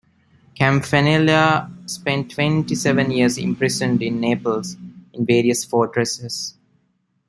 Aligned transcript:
Campanella 0.55 1.69
spent 1.85 2.31
twenty-seven 2.31 3.11
years 3.11 3.37
imprisoned 3.37 4.01
in 4.01 4.19
Naples, 4.19 4.75
in 5.13 5.27
various 5.27 5.63
fortresses. 5.63 6.55